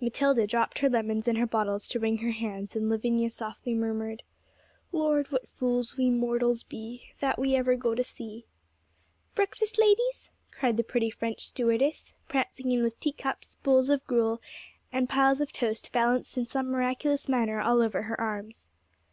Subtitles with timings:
[0.00, 4.24] Matilda dropped her lemons and her bottles to wring her hands, and Lavinia softly murmured
[4.90, 8.44] 'Lord, what fools we mortals be, That we ever go to sea!'
[9.36, 14.42] 'Breakfast, ladies?' cried the pretty French stewardess, prancing in with tea cups, bowls of gruel,
[14.92, 18.68] and piles of toast balanced in some miraculous manner all over her arms.